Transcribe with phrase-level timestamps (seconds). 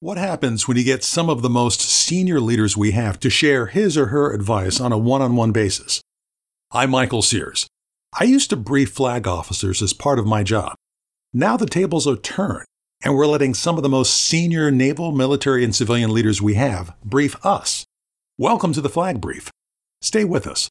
[0.00, 3.66] What happens when you get some of the most senior leaders we have to share
[3.66, 6.00] his or her advice on a one on one basis?
[6.70, 7.66] I'm Michael Sears.
[8.16, 10.76] I used to brief flag officers as part of my job.
[11.32, 12.64] Now the tables are turned,
[13.02, 16.94] and we're letting some of the most senior naval, military, and civilian leaders we have
[17.04, 17.84] brief us.
[18.38, 19.50] Welcome to the Flag Brief.
[20.00, 20.68] Stay with us.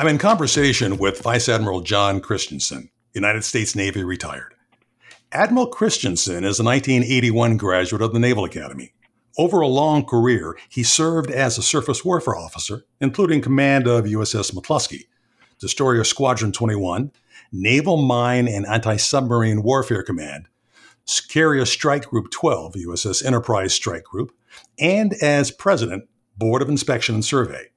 [0.00, 4.54] I'm in conversation with Vice Admiral John Christenson, United States Navy retired.
[5.32, 8.92] Admiral Christenson is a 1981 graduate of the Naval Academy.
[9.38, 14.52] Over a long career, he served as a surface warfare officer, including command of USS
[14.52, 15.06] McClusky,
[15.58, 17.10] Destroyer Squadron 21,
[17.50, 20.46] Naval Mine and Anti Submarine Warfare Command,
[21.28, 24.30] Carrier Strike Group 12, USS Enterprise Strike Group,
[24.78, 27.70] and as President, Board of Inspection and Survey.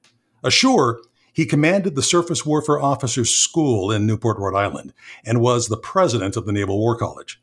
[0.43, 1.01] Ashore,
[1.33, 4.93] he commanded the Surface Warfare Officers School in Newport, Rhode Island,
[5.25, 7.41] and was the president of the Naval War College.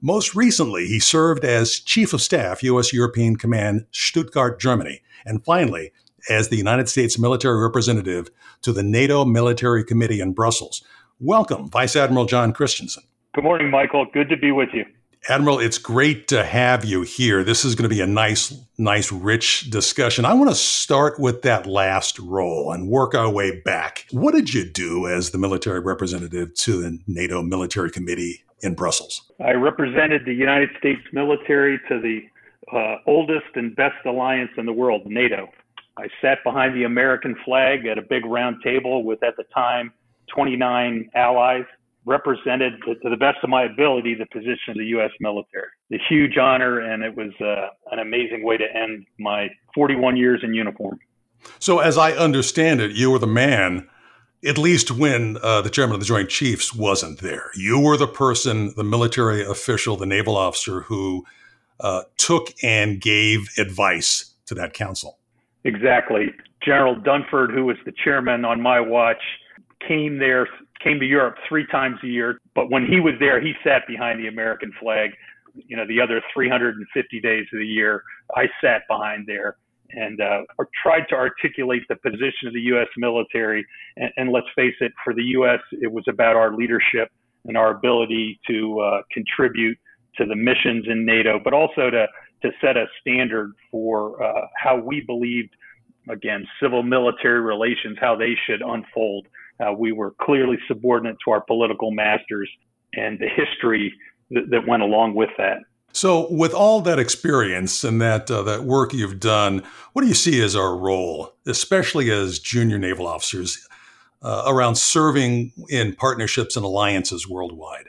[0.00, 2.92] Most recently, he served as Chief of Staff, U.S.
[2.92, 5.92] European Command, Stuttgart, Germany, and finally,
[6.30, 8.30] as the United States military representative
[8.62, 10.84] to the NATO Military Committee in Brussels.
[11.20, 13.02] Welcome, Vice Admiral John Christenson.
[13.34, 14.06] Good morning, Michael.
[14.12, 14.84] Good to be with you.
[15.28, 17.44] Admiral, it's great to have you here.
[17.44, 20.24] This is going to be a nice, nice, rich discussion.
[20.24, 24.06] I want to start with that last role and work our way back.
[24.10, 29.30] What did you do as the military representative to the NATO Military Committee in Brussels?
[29.44, 32.20] I represented the United States military to the
[32.72, 35.48] uh, oldest and best alliance in the world, NATO.
[35.98, 39.92] I sat behind the American flag at a big round table with, at the time,
[40.34, 41.64] 29 allies
[42.08, 45.10] represented to the best of my ability the position of the U.S.
[45.20, 45.68] military.
[45.92, 50.40] A huge honor, and it was uh, an amazing way to end my 41 years
[50.42, 50.98] in uniform.
[51.58, 53.86] So, as I understand it, you were the man,
[54.44, 57.50] at least when uh, the chairman of the Joint Chiefs wasn't there.
[57.54, 61.26] You were the person, the military official, the naval officer who
[61.78, 65.18] uh, took and gave advice to that council.
[65.64, 66.32] Exactly.
[66.64, 69.22] General Dunford, who was the chairman on my watch,
[69.86, 70.48] came there
[70.82, 72.38] came to Europe three times a year.
[72.54, 75.10] But when he was there, he sat behind the American flag.
[75.54, 78.02] You know, the other 350 days of the year,
[78.36, 79.56] I sat behind there
[79.90, 80.42] and uh,
[80.82, 82.88] tried to articulate the position of the U.S.
[82.96, 83.66] military.
[83.96, 87.10] And, and, let's face it, for the U.S., it was about our leadership
[87.46, 89.78] and our ability to uh, contribute
[90.16, 92.06] to the missions in NATO, but also to
[92.42, 95.54] to set a standard for uh, how we believed,
[96.08, 99.26] again, civil military relations, how they should unfold.
[99.60, 102.48] Uh, we were clearly subordinate to our political masters
[102.94, 103.92] and the history
[104.30, 105.58] that, that went along with that.
[105.92, 110.14] So, with all that experience and that uh, that work you've done, what do you
[110.14, 113.66] see as our role, especially as junior naval officers,
[114.22, 117.86] uh, around serving in partnerships and alliances worldwide?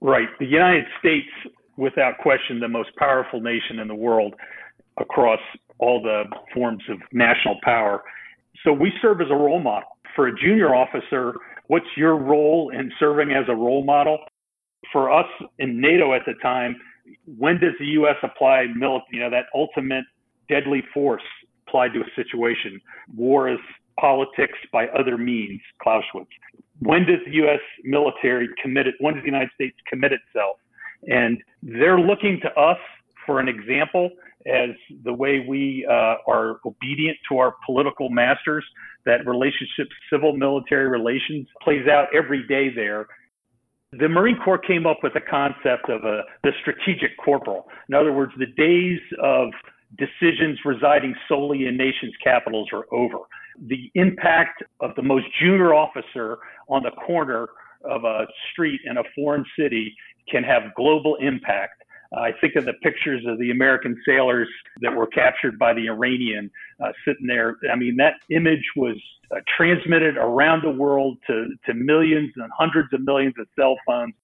[0.00, 0.28] Right.
[0.38, 1.28] The United States,
[1.76, 4.34] without question, the most powerful nation in the world
[4.98, 5.40] across
[5.78, 8.02] all the forms of national power.
[8.64, 11.34] So we serve as a role model for a junior officer,
[11.66, 14.18] what's your role in serving as a role model?
[14.92, 15.26] For us
[15.58, 16.76] in NATO at the time,
[17.38, 18.16] when does the U.S.
[18.22, 20.04] apply you know, that ultimate
[20.48, 21.22] deadly force
[21.66, 22.80] applied to a situation?
[23.14, 23.58] War is
[23.98, 26.30] politics by other means, Clausewitz.
[26.80, 27.60] When does the U.S.
[27.84, 28.94] military commit it?
[29.00, 30.56] When does the United States commit itself?
[31.06, 32.78] And they're looking to us
[33.26, 34.10] for an example
[34.46, 34.70] as
[35.04, 38.64] the way we uh, are obedient to our political masters.
[39.06, 43.06] That relationship, civil military relations, plays out every day there.
[43.92, 47.68] The Marine Corps came up with the concept of a, the strategic corporal.
[47.88, 49.50] In other words, the days of
[49.96, 53.18] decisions residing solely in nations' capitals are over.
[53.68, 56.38] The impact of the most junior officer
[56.68, 57.48] on the corner
[57.84, 59.94] of a street in a foreign city
[60.28, 61.83] can have global impact.
[62.16, 64.48] I think of the pictures of the American sailors
[64.80, 66.50] that were captured by the Iranian
[66.82, 67.56] uh, sitting there.
[67.70, 68.96] I mean, that image was
[69.30, 74.14] uh, transmitted around the world to, to millions and hundreds of millions of cell phones.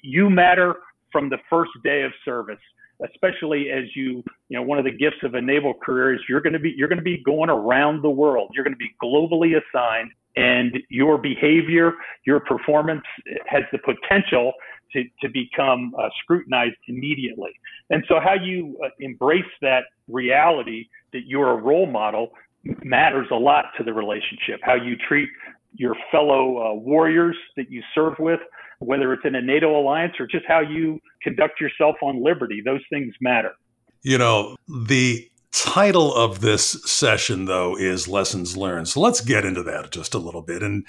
[0.00, 0.76] You matter
[1.10, 2.60] from the first day of service,
[3.04, 6.40] especially as you, you know, one of the gifts of a naval career is you're
[6.40, 8.50] going to be, you're going to be going around the world.
[8.54, 11.92] You're going to be globally assigned and your behavior,
[12.24, 13.02] your performance
[13.46, 14.52] has the potential
[14.92, 17.50] to, to become uh, scrutinized immediately.
[17.90, 22.32] And so, how you uh, embrace that reality that you're a role model
[22.82, 24.60] matters a lot to the relationship.
[24.62, 25.28] How you treat
[25.74, 28.40] your fellow uh, warriors that you serve with
[28.84, 32.62] whether it's in a NATO alliance or just how you conduct yourself on liberty.
[32.64, 33.52] Those things matter.
[34.02, 38.88] You know, the title of this session though is lessons learned.
[38.88, 40.86] So let's get into that just a little bit and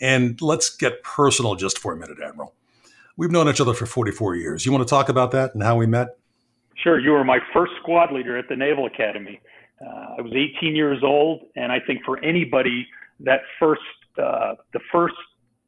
[0.00, 2.52] and let's get personal just for a minute, Admiral.
[3.16, 4.66] We've known each other for 44 years.
[4.66, 6.18] You want to talk about that and how we met?
[6.76, 6.98] Sure.
[6.98, 9.40] You were my first squad leader at the Naval Academy.
[9.80, 12.86] Uh, I was 18 years old, and I think for anybody,
[13.20, 13.82] that first,
[14.18, 15.14] uh, the first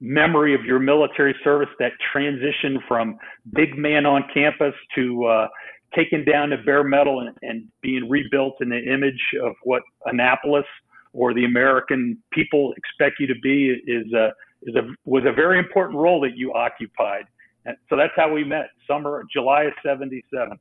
[0.01, 3.19] memory of your military service, that transition from
[3.55, 5.49] big man on campus to uh,
[5.95, 10.67] taken down to bare metal and, and being rebuilt in the image of what Annapolis
[11.13, 14.33] or the American people expect you to be is a,
[14.63, 17.25] is a was a very important role that you occupied.
[17.67, 20.59] And so that's how we met, summer July of '77.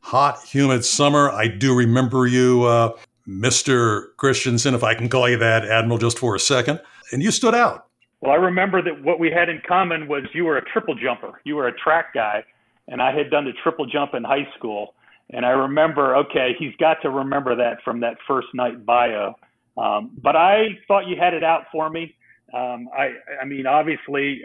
[0.00, 1.30] Hot, humid summer.
[1.30, 2.96] I do remember you, uh,
[3.28, 4.16] Mr.
[4.16, 6.80] Christenson, if I can call you that, Admiral, just for a second.
[7.12, 7.86] And you stood out.
[8.20, 11.40] Well, I remember that what we had in common was you were a triple jumper.
[11.44, 12.42] You were a track guy,
[12.88, 14.94] and I had done the triple jump in high school.
[15.30, 19.34] And I remember, okay, he's got to remember that from that first night bio.
[19.76, 22.16] Um, but I thought you had it out for me.
[22.54, 23.10] Um, I,
[23.42, 24.40] I mean, obviously,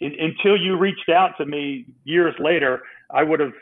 [0.00, 3.52] until you reached out to me years later, I would have,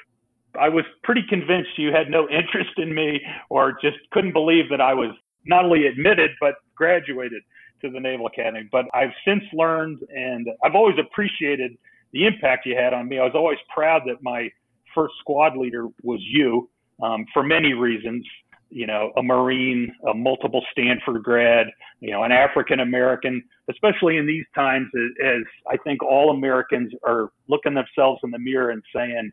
[0.58, 4.80] I was pretty convinced you had no interest in me or just couldn't believe that
[4.80, 5.14] I was
[5.46, 7.42] not only admitted, but graduated
[7.82, 8.68] to the Naval Academy.
[8.70, 11.76] But I've since learned and I've always appreciated
[12.12, 13.18] the impact you had on me.
[13.18, 14.50] I was always proud that my
[14.94, 16.68] first squad leader was you
[17.02, 18.24] um, for many reasons.
[18.70, 21.68] You know, a Marine, a multiple Stanford grad,
[22.00, 24.88] you know, an African American, especially in these times,
[25.24, 29.30] as, I think all Americans are looking themselves in the mirror and saying,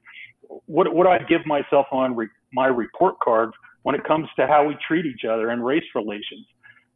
[0.67, 3.51] what, what do I give myself on re- my report card
[3.81, 6.45] when it comes to how we treat each other and race relations?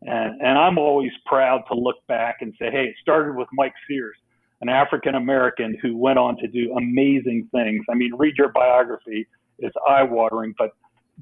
[0.03, 3.73] And, and I'm always proud to look back and say, hey, it started with Mike
[3.87, 4.15] Sears
[4.61, 7.85] an African American who went on to do amazing things.
[7.89, 9.27] I mean, read your biography;
[9.59, 10.55] it's eye-watering.
[10.57, 10.71] But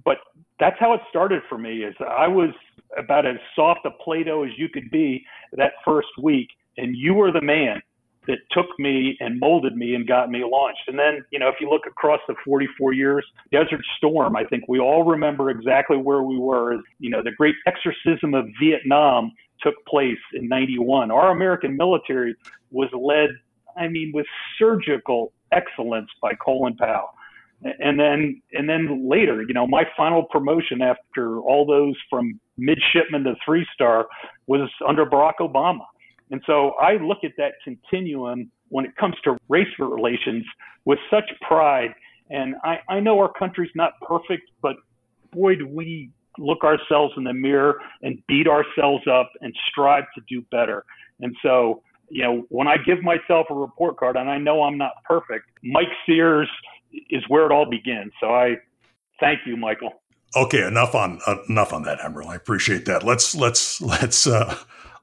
[0.03, 0.17] but
[0.59, 1.83] that's how it started for me.
[1.83, 2.49] Is I was
[2.97, 7.31] about as soft a Play-Doh as you could be that first week, and you were
[7.31, 7.81] the man
[8.27, 10.81] that took me and molded me and got me launched.
[10.87, 14.63] And then, you know, if you look across the 44 years, Desert Storm, I think
[14.67, 16.79] we all remember exactly where we were.
[16.99, 19.31] You know, the great exorcism of Vietnam
[19.61, 21.11] took place in 91.
[21.11, 22.35] Our American military
[22.71, 23.29] was led,
[23.77, 24.25] I mean, with
[24.57, 27.09] surgical excellence by Colin Powell.
[27.79, 33.23] And then, and then later, you know, my final promotion after all those from midshipman
[33.23, 34.07] to three star
[34.45, 35.85] was under Barack Obama.
[36.29, 40.45] And so I look at that continuum when it comes to race relations
[40.85, 41.93] with such pride.
[42.29, 44.75] And I, I know our country's not perfect, but
[45.31, 50.21] boy, do we look ourselves in the mirror and beat ourselves up and strive to
[50.29, 50.83] do better.
[51.21, 54.77] And so, you know, when I give myself a report card and I know I'm
[54.77, 56.49] not perfect, Mike Sears
[57.09, 58.11] is where it all begins.
[58.19, 58.55] So I
[59.19, 60.01] thank you, Michael.
[60.35, 62.31] Okay, enough on uh, enough on that, Emerald.
[62.31, 63.03] I appreciate that.
[63.03, 64.57] Let's let's let's uh,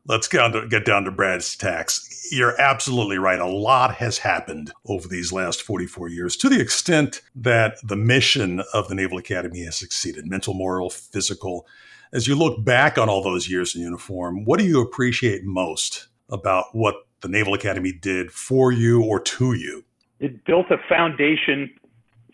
[0.06, 2.28] let's get down to, get down to Brad's tax.
[2.30, 3.38] You're absolutely right.
[3.38, 8.62] A lot has happened over these last 44 years to the extent that the mission
[8.72, 11.66] of the Naval Academy has succeeded mental, moral, physical.
[12.12, 16.08] As you look back on all those years in uniform, what do you appreciate most
[16.28, 19.84] about what the Naval Academy did for you or to you?
[20.20, 21.70] It built a foundation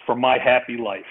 [0.09, 1.05] for my happy life.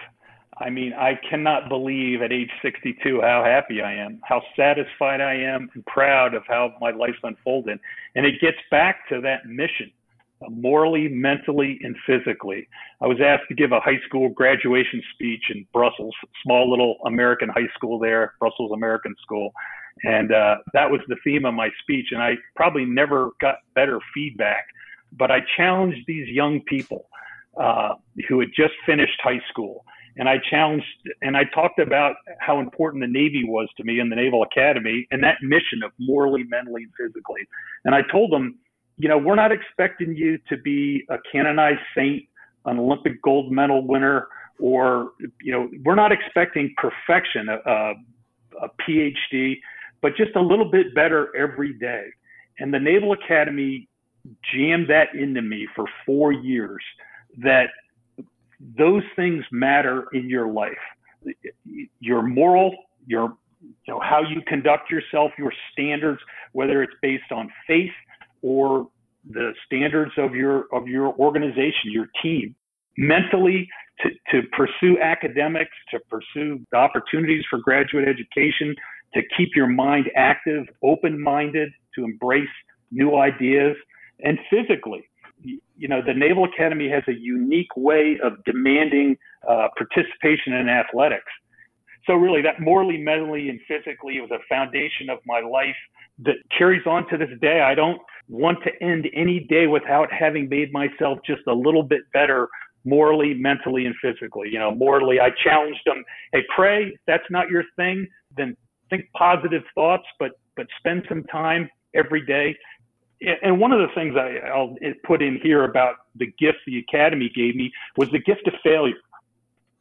[0.59, 5.35] I mean, I cannot believe at age 62 how happy I am, how satisfied I
[5.35, 7.79] am, and proud of how my life's unfolded.
[8.15, 9.91] And it gets back to that mission,
[10.49, 12.67] morally, mentally, and physically.
[12.99, 17.49] I was asked to give a high school graduation speech in Brussels, small little American
[17.49, 19.51] high school there, Brussels American School.
[20.05, 22.07] And uh, that was the theme of my speech.
[22.09, 24.65] And I probably never got better feedback,
[25.11, 27.05] but I challenged these young people
[27.59, 27.93] uh,
[28.27, 29.83] who had just finished high school
[30.17, 30.85] and I challenged
[31.21, 35.07] and I talked about how important the Navy was to me in the Naval Academy
[35.11, 37.41] and that mission of morally, mentally, and physically.
[37.85, 38.57] And I told them,
[38.97, 42.23] you know, we're not expecting you to be a canonized saint,
[42.65, 44.27] an Olympic gold medal winner,
[44.59, 45.11] or,
[45.41, 47.93] you know, we're not expecting perfection, a, a,
[48.63, 49.57] a PhD,
[50.01, 52.05] but just a little bit better every day.
[52.57, 53.87] And the Naval Academy
[54.51, 56.81] jammed that into me for four years
[57.37, 57.67] that
[58.77, 60.77] those things matter in your life.
[61.99, 62.75] Your moral,
[63.05, 66.19] your you know how you conduct yourself, your standards,
[66.53, 67.91] whether it's based on faith
[68.41, 68.87] or
[69.29, 72.55] the standards of your of your organization, your team.
[72.97, 73.67] Mentally,
[74.01, 78.75] to, to pursue academics, to pursue opportunities for graduate education,
[79.13, 82.49] to keep your mind active, open minded, to embrace
[82.91, 83.75] new ideas,
[84.23, 85.07] and physically
[85.77, 91.31] you know, the Naval Academy has a unique way of demanding uh, participation in athletics.
[92.05, 95.75] So really, that morally, mentally, and physically was a foundation of my life
[96.19, 97.61] that carries on to this day.
[97.61, 97.99] I don't
[98.29, 102.47] want to end any day without having made myself just a little bit better
[102.85, 104.49] morally, mentally, and physically.
[104.49, 106.85] You know, morally, I challenged them, hey, pray.
[106.87, 108.55] If that's not your thing, then
[108.89, 112.55] think positive thoughts, but but spend some time every day.
[113.21, 116.77] And one of the things I, I'll eh, put in here about the gift the
[116.77, 118.93] academy gave me was the gift of failure.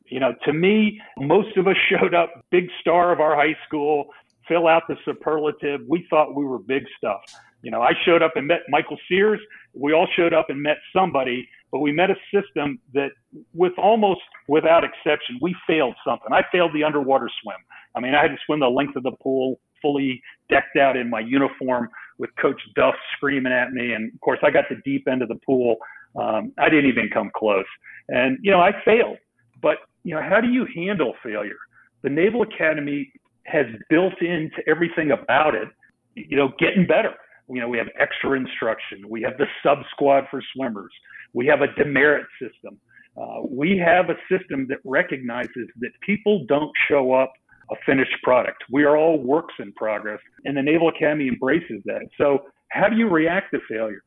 [0.06, 4.06] You know, to me, most of us showed up big star of our high school,
[4.48, 5.82] fill out the superlative.
[5.86, 7.20] We thought we were big stuff.
[7.62, 9.40] You know, I showed up and met Michael Sears.
[9.74, 13.10] We all showed up and met somebody, but we met a system that,
[13.54, 16.32] with almost without exception, we failed something.
[16.32, 17.56] I failed the underwater swim.
[17.94, 21.10] I mean, I had to swim the length of the pool, fully decked out in
[21.10, 21.88] my uniform
[22.18, 23.92] with Coach Duff screaming at me.
[23.92, 25.76] And of course, I got the deep end of the pool.
[26.20, 27.66] Um, I didn't even come close.
[28.08, 29.18] And, you know, I failed.
[29.62, 31.58] But, you know, how do you handle failure?
[32.02, 33.12] The Naval Academy
[33.44, 35.68] has built into everything about it,
[36.14, 37.14] you know, getting better.
[37.48, 39.08] You know, we have extra instruction.
[39.08, 40.92] We have the sub squad for swimmers.
[41.32, 42.78] We have a demerit system.
[43.16, 47.32] Uh, we have a system that recognizes that people don't show up
[47.70, 48.62] a finished product.
[48.70, 52.06] We are all works in progress, and the Naval Academy embraces that.
[52.18, 54.02] So, how do you react to failure?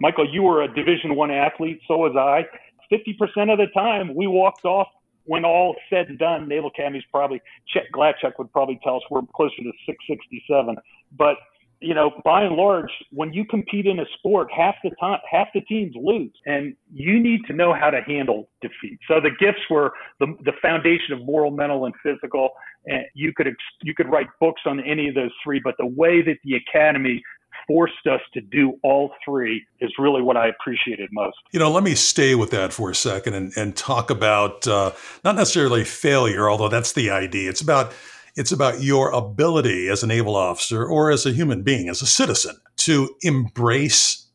[0.00, 2.46] Michael, you were a Division One athlete, so was I.
[2.94, 4.88] 50% of the time, we walked off
[5.24, 6.48] when all said and done.
[6.48, 7.40] Naval Academy's probably
[7.72, 10.76] Chet Gladchuk would probably tell us we're closer to 667,
[11.16, 11.36] but
[11.82, 15.48] you know, by and large, when you compete in a sport, half the time, half
[15.54, 18.98] the teams lose, and you need to know how to handle defeat.
[19.08, 22.50] So the gifts were the, the foundation of moral, mental, and physical.
[22.86, 23.48] And you could
[23.82, 27.22] you could write books on any of those three, but the way that the academy
[27.66, 31.36] forced us to do all three is really what I appreciated most.
[31.52, 34.92] You know, let me stay with that for a second and, and talk about uh,
[35.24, 37.48] not necessarily failure, although that's the idea.
[37.48, 37.92] It's about
[38.36, 42.06] it's about your ability as a naval officer or as a human being, as a
[42.06, 44.26] citizen, to embrace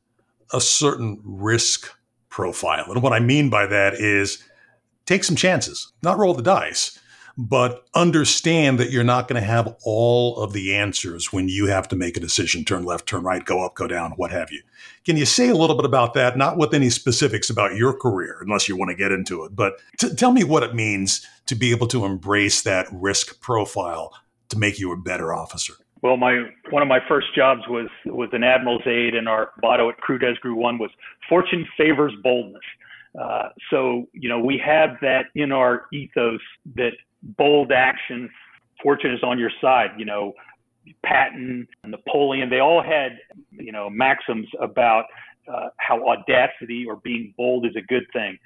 [0.53, 1.89] a certain risk
[2.29, 2.85] profile.
[2.91, 4.43] And what I mean by that is
[5.05, 6.99] take some chances, not roll the dice,
[7.37, 11.87] but understand that you're not going to have all of the answers when you have
[11.89, 14.61] to make a decision turn left, turn right, go up, go down, what have you.
[15.05, 16.35] Can you say a little bit about that?
[16.35, 19.79] Not with any specifics about your career, unless you want to get into it, but
[19.99, 24.13] t- tell me what it means to be able to embrace that risk profile
[24.49, 25.73] to make you a better officer.
[26.01, 29.89] Well, my one of my first jobs was was an admiral's aide, and our motto
[29.89, 30.91] at CruDes Group One was
[31.27, 32.61] "Fortune favors boldness."
[33.19, 36.41] Uh, so you know we have that in our ethos
[36.75, 36.91] that
[37.21, 38.29] bold action.
[38.81, 39.91] fortune is on your side.
[39.97, 40.33] You know,
[41.03, 43.17] Patton, and Napoleon, they all had,
[43.51, 45.05] you know, maxims about
[45.51, 48.37] uh, how audacity or being bold is a good thing.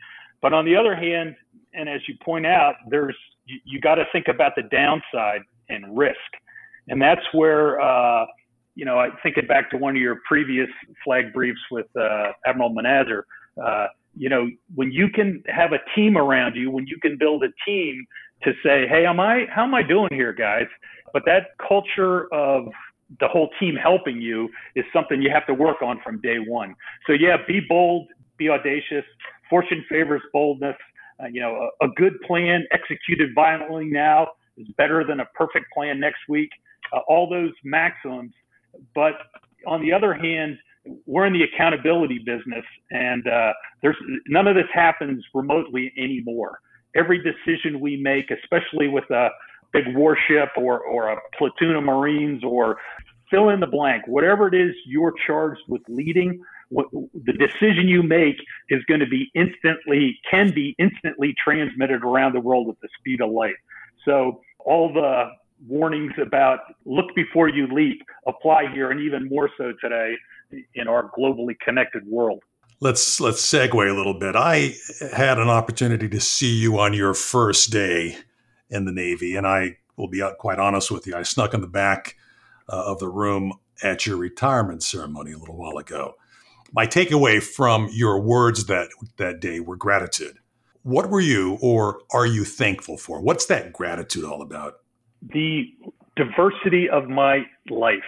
[0.41, 1.35] But on the other hand,
[1.73, 5.97] and as you point out, there's you, you got to think about the downside and
[5.97, 6.17] risk,
[6.87, 8.25] and that's where uh,
[8.75, 10.69] you know I thinking back to one of your previous
[11.03, 13.23] flag briefs with uh, Admiral Manazir.
[13.61, 17.43] Uh, you know, when you can have a team around you, when you can build
[17.43, 18.05] a team
[18.43, 20.67] to say, hey, am I how am I doing here, guys?
[21.13, 22.67] But that culture of
[23.19, 26.75] the whole team helping you is something you have to work on from day one.
[27.07, 28.07] So yeah, be bold,
[28.37, 29.03] be audacious.
[29.49, 30.77] Fortune favors boldness.
[31.21, 35.65] Uh, you know, a, a, good plan executed violently now is better than a perfect
[35.73, 36.49] plan next week.
[36.93, 38.33] Uh, all those maxims.
[38.95, 39.13] But
[39.67, 40.57] on the other hand,
[41.05, 43.51] we're in the accountability business, and uh,
[43.83, 46.59] there's none of this happens remotely anymore
[46.95, 49.29] every decision we make, especially with a
[49.73, 52.77] big warship or, or a platoon of Marines or
[53.29, 58.03] fill in the blank, whatever it is you're charged with leading, what, the decision you
[58.03, 58.35] make
[58.69, 63.21] is going to be instantly, can be instantly transmitted around the world at the speed
[63.21, 63.55] of light.
[64.05, 65.31] So all the
[65.67, 70.15] warnings about look before you leap apply here and even more so today
[70.75, 72.41] in our globally connected world
[72.81, 74.35] let's let's segue a little bit.
[74.35, 74.75] I
[75.13, 78.17] had an opportunity to see you on your first day
[78.69, 81.15] in the Navy, and I will be quite honest with you.
[81.15, 82.17] I snuck in the back
[82.67, 86.15] uh, of the room at your retirement ceremony a little while ago.
[86.73, 90.37] My takeaway from your words that that day were gratitude.
[90.83, 93.21] What were you or are you thankful for?
[93.21, 94.79] What's that gratitude all about?
[95.21, 95.65] The
[96.15, 97.99] diversity of my life.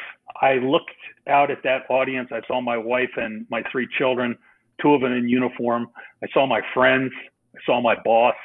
[0.41, 0.89] I looked
[1.27, 2.29] out at that audience.
[2.31, 4.37] I saw my wife and my three children
[4.81, 5.87] two of them in uniform.
[6.23, 7.11] I saw my friends.
[7.55, 8.35] I saw my boss.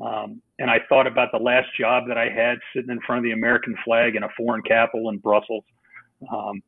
[0.00, 3.24] Um, and I thought about the last job that I had sitting in front of
[3.24, 5.64] the American flag in a foreign capital in Brussels.
[6.32, 6.62] Um,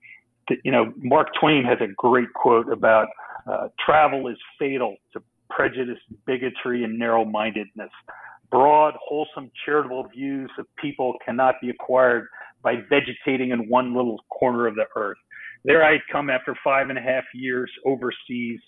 [0.64, 3.08] you know, Mark Twain has a great quote about
[3.46, 7.90] Uh, travel is fatal to prejudice, bigotry, and narrow mindedness.
[8.50, 12.26] Broad, wholesome, charitable views of people cannot be acquired
[12.62, 15.18] by vegetating in one little corner of the earth.
[15.64, 18.60] There I'd come after five and a half years overseas.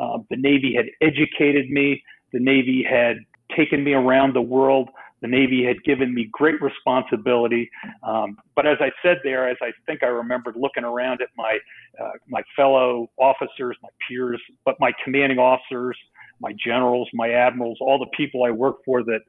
[0.00, 2.02] Uh, the Navy had educated me.
[2.32, 3.18] The Navy had
[3.56, 4.88] taken me around the world.
[5.20, 7.70] The Navy had given me great responsibility.
[8.02, 11.58] Um, but as I said there, as I think I remembered looking around at my
[12.00, 15.96] uh, my fellow officers, my peers, but my commanding officers,
[16.40, 19.20] my generals, my admirals, all the people I worked for, that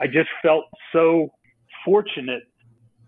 [0.00, 1.32] I just felt so
[1.84, 2.44] fortunate,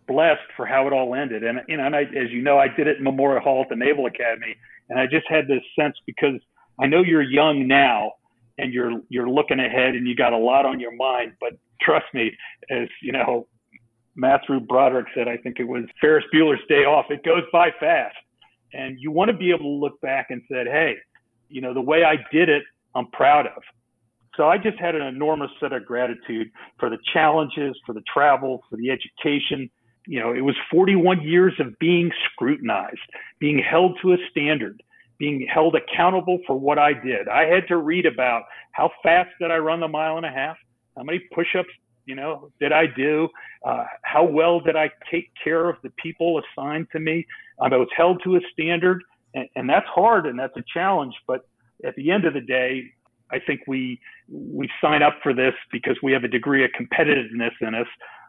[0.09, 1.45] blessed for how it all ended.
[1.45, 3.69] And you know, and I, as you know, I did it in Memorial Hall at
[3.69, 4.57] the Naval Academy,
[4.89, 6.41] and I just had this sense because
[6.81, 8.13] I know you're young now
[8.59, 12.07] and you're you're looking ahead and you got a lot on your mind, but trust
[12.15, 12.33] me,
[12.71, 13.47] as you know,
[14.17, 17.07] Matthew Broderick said, I think it was Ferris Bueller's Day Off.
[17.11, 18.17] It goes by fast,
[18.73, 20.95] and you want to be able to look back and said, hey,
[21.49, 22.63] you know, the way I did it,
[22.95, 23.63] I'm proud of.
[24.37, 28.65] So I just had an enormous set of gratitude for the challenges, for the travel,
[28.69, 29.71] for the education.
[30.07, 32.99] You know, it was 41 years of being scrutinized,
[33.39, 34.83] being held to a standard,
[35.19, 37.29] being held accountable for what I did.
[37.29, 40.57] I had to read about how fast did I run the mile and a half?
[40.97, 41.69] How many push-ups,
[42.07, 43.29] you know, did I do?
[43.65, 47.27] Uh, how well did I take care of the people assigned to me?
[47.61, 49.03] I was held to a standard,
[49.35, 51.15] and, and that's hard and that's a challenge.
[51.27, 51.47] But
[51.85, 52.85] at the end of the day,
[53.31, 57.53] I think we we sign up for this because we have a degree of competitiveness
[57.61, 57.87] in us.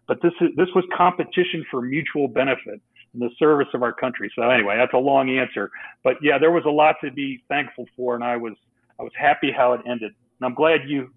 [0.07, 2.81] But this is this was competition for mutual benefit
[3.15, 4.31] in the service of our country.
[4.36, 5.72] So anyway, that's a long answer.
[6.03, 8.53] But yeah, there was a lot to be thankful for, and I was
[9.00, 10.13] I was happy how it ended.
[10.39, 11.12] And I'm glad you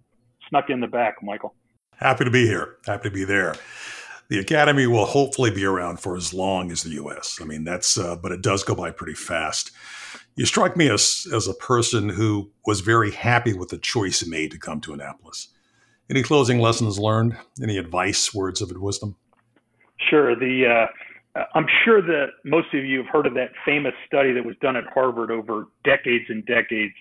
[0.49, 1.55] snuck in the back, Michael.
[1.97, 2.76] Happy to be here.
[2.87, 3.57] Happy to be there.
[4.28, 7.38] The Academy will hopefully be around for as long as the U.S.
[7.40, 9.73] I mean, that's, uh, but it does go by pretty fast.
[10.37, 14.50] You struck me as, as a person who was very happy with the choice made
[14.50, 15.49] to come to Annapolis.
[16.11, 17.37] Any closing lessons learned?
[17.62, 19.17] Any advice, words of wisdom?
[19.99, 20.37] Sure.
[20.37, 20.87] The uh,
[21.55, 24.77] I'm sure that most of you have heard of that famous study that was done
[24.77, 26.94] at Harvard over decades and decades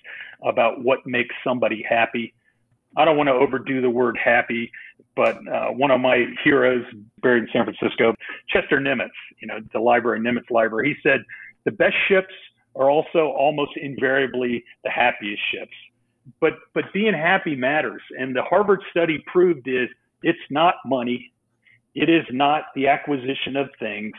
[0.43, 2.34] about what makes somebody happy.
[2.95, 4.71] I don't want to overdo the word happy,
[5.15, 6.84] but uh, one of my heroes,
[7.21, 8.13] buried in San Francisco,
[8.50, 11.21] Chester Nimitz, you know, the library, Nimitz Library, he said,
[11.65, 12.34] the best ships
[12.76, 15.73] are also almost invariably the happiest ships.
[16.39, 18.02] But, but being happy matters.
[18.17, 19.89] And the Harvard study proved is
[20.23, 21.32] it's not money.
[21.97, 24.13] It is not the acquisition of things.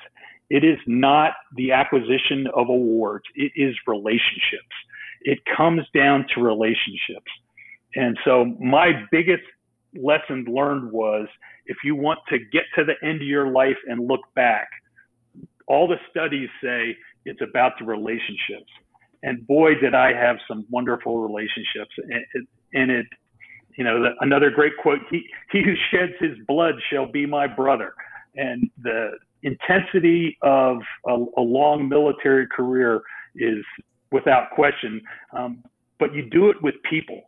[0.51, 3.25] It is not the acquisition of awards.
[3.37, 4.75] It is relationships.
[5.21, 7.31] It comes down to relationships.
[7.95, 9.45] And so my biggest
[9.95, 11.29] lesson learned was
[11.67, 14.69] if you want to get to the end of your life and look back,
[15.69, 18.73] all the studies say it's about the relationships.
[19.23, 21.95] And boy, did I have some wonderful relationships.
[21.97, 23.07] And it, and it
[23.79, 27.47] you know, the, another great quote: "He he who sheds his blood shall be my
[27.47, 27.95] brother."
[28.35, 29.13] And the
[29.43, 33.01] intensity of a, a long military career
[33.37, 33.65] is
[34.11, 35.01] without question.
[35.33, 35.63] Um,
[36.01, 37.23] but you do it with people.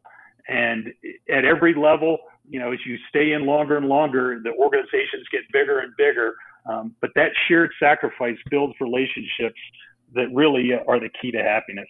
[0.48, 0.88] And
[1.32, 5.42] at every level, you know, as you stay in longer and longer, the organizations get
[5.52, 6.34] bigger and bigger.
[6.66, 9.58] Um, but that shared sacrifice builds relationships
[10.14, 11.86] that really are the key to happiness.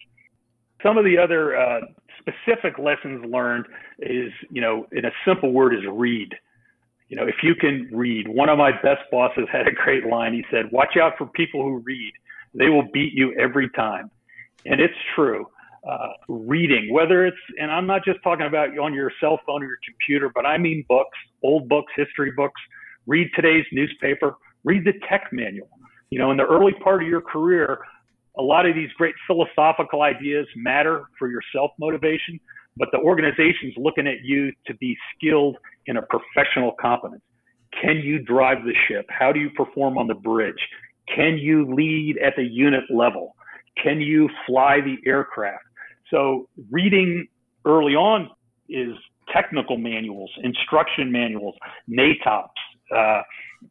[0.83, 1.81] Some of the other uh,
[2.21, 3.65] specific lessons learned
[3.99, 6.33] is, you know, in a simple word, is read.
[7.09, 10.33] You know, if you can read, one of my best bosses had a great line.
[10.33, 12.13] He said, "Watch out for people who read;
[12.53, 14.09] they will beat you every time,"
[14.65, 15.47] and it's true
[15.87, 19.67] uh, reading, whether it's, and I'm not just talking about on your cell phone or
[19.67, 22.61] your computer, but I mean books, old books, history books.
[23.07, 25.69] Read today's newspaper, read the tech manual.
[26.11, 27.79] You know, in the early part of your career,
[28.37, 32.39] a lot of these great philosophical ideas matter for your self motivation,
[32.77, 37.21] but the organization's looking at you to be skilled in a professional competence.
[37.81, 39.05] Can you drive the ship?
[39.09, 40.55] How do you perform on the bridge?
[41.13, 43.35] Can you lead at the unit level?
[43.81, 45.63] Can you fly the aircraft?
[46.09, 47.27] So reading
[47.65, 48.29] early on
[48.69, 48.93] is
[49.33, 51.55] technical manuals, instruction manuals,
[51.89, 52.49] NATOPS,
[52.95, 53.21] uh,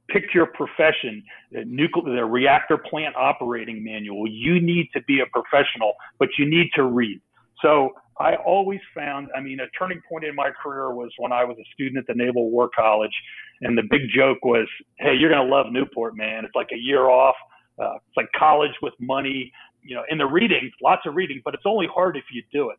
[0.09, 4.27] pick your profession, the nuclear, the reactor plant operating manual.
[4.29, 7.21] You need to be a professional, but you need to read.
[7.63, 11.45] So I always found, I mean, a turning point in my career was when I
[11.45, 13.15] was a student at the Naval War College,
[13.63, 16.45] and the big joke was, "Hey, you're gonna love Newport, man.
[16.45, 17.37] It's like a year off.
[17.79, 19.53] Uh, it's like college with money
[19.83, 22.71] you know, in the reading, lots of reading, but it's only hard if you do
[22.71, 22.79] it.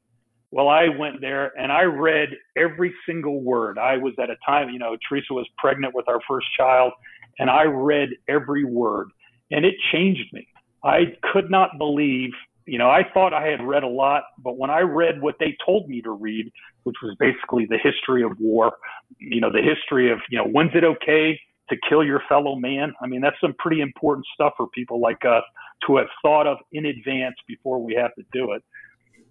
[0.52, 3.78] Well, I went there and I read every single word.
[3.78, 6.94] I was at a time, you know, Teresa was pregnant with our first child,
[7.40, 9.10] and I read every word,
[9.50, 10.48] and it changed me.
[10.84, 12.32] I could not believe
[12.66, 15.58] You know, I thought I had read a lot, but when I read what they
[15.66, 16.52] told me to read,
[16.84, 18.74] which was basically the history of war,
[19.18, 22.94] you know, the history of, you know, when's it okay to kill your fellow man?
[23.02, 25.44] I mean, that's some pretty important stuff for people like us
[25.88, 28.64] to have thought of in advance before we have to do it.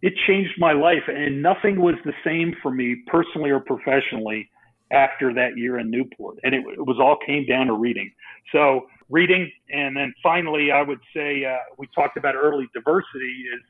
[0.03, 4.51] It changed my life, and nothing was the same for me personally or professionally
[4.93, 6.39] after that year in Newport.
[6.43, 8.11] And it, it was all came down to reading.
[8.53, 13.61] So reading, and then finally, I would say uh, we talked about early diversity is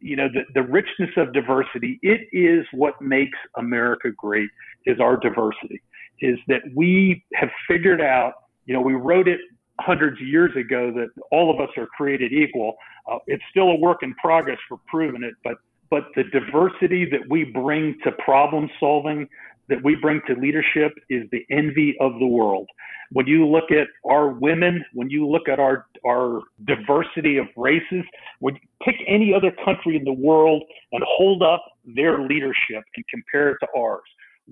[0.00, 1.98] you know the, the richness of diversity.
[2.02, 4.50] It is what makes America great.
[4.86, 5.82] Is our diversity
[6.20, 8.34] is that we have figured out.
[8.66, 9.40] You know, we wrote it
[9.80, 12.76] hundreds of years ago that all of us are created equal.
[13.10, 15.54] Uh, it's still a work in progress for proving it, but
[15.90, 19.28] but the diversity that we bring to problem solving,
[19.68, 22.68] that we bring to leadership is the envy of the world.
[23.10, 28.04] When you look at our women, when you look at our, our diversity of races,
[28.40, 33.04] when you pick any other country in the world and hold up their leadership and
[33.08, 34.02] compare it to ours,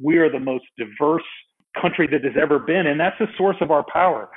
[0.03, 1.22] we are the most diverse
[1.81, 2.87] country that has ever been.
[2.87, 4.31] And that's the source of our power.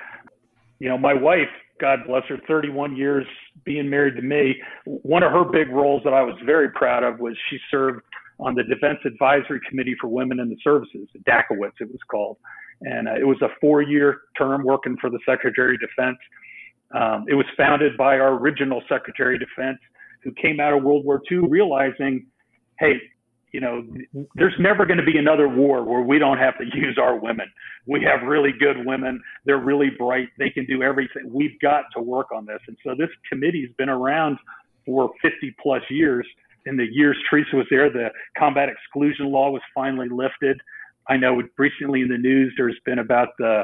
[0.80, 3.26] You know, my wife, God bless her, 31 years
[3.66, 4.56] being married to me.
[4.86, 8.02] One of her big roles that I was very proud of was she served
[8.40, 12.38] on the Defense Advisory Committee for Women in the Services, DACOWITS it was called.
[12.82, 16.18] And uh, it was a four year term working for the Secretary of Defense.
[16.96, 19.78] Um, it was founded by our original Secretary of Defense
[20.24, 22.26] who came out of World War II realizing,
[22.80, 22.94] hey,
[23.52, 23.84] you know,
[24.36, 27.48] there's never going to be another war where we don't have to use our women.
[27.86, 29.22] We have really good women.
[29.46, 30.30] They're really bright.
[30.38, 31.32] They can do everything.
[31.32, 32.60] We've got to work on this.
[32.68, 34.38] And so this committee's been around
[34.86, 36.28] for 50 plus years.
[36.66, 40.60] In the years Teresa was there, the combat exclusion law was finally lifted.
[41.08, 43.64] I know recently in the news there's been about the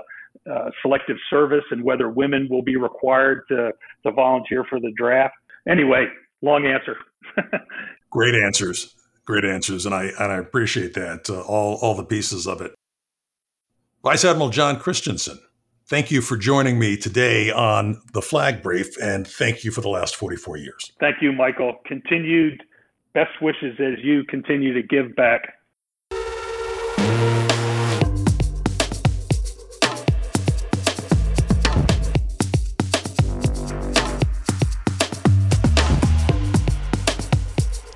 [0.52, 3.71] uh, selective service and whether women will be required to,
[4.04, 5.36] to volunteer for the draft.
[5.67, 6.06] Anyway,
[6.41, 6.98] long answer.
[8.10, 8.95] Great answers
[9.26, 12.74] great answers, and I and I appreciate that uh, all all the pieces of it.
[14.04, 15.40] Vice Admiral John Christenson,
[15.88, 19.90] thank you for joining me today on the Flag Brief, and thank you for the
[19.90, 20.92] last 44 years.
[21.00, 21.80] Thank you, Michael.
[21.86, 22.64] Continued
[23.14, 25.56] best wishes as you continue to give back.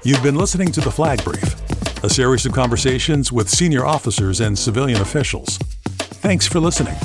[0.10, 4.58] You've been listening to the Flag Brief, a series of conversations with senior officers and
[4.58, 5.60] civilian officials.
[5.60, 6.96] Thanks for listening.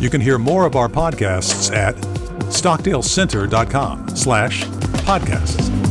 [0.00, 1.94] You can hear more of our podcasts at
[2.50, 5.89] stockdalecenter.com slash podcasts.